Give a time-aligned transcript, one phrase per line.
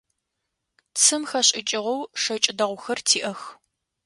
[1.01, 3.41] Цым хэшӏыкӏыгъэу шэкӏ дэгъухэр тиӏэх.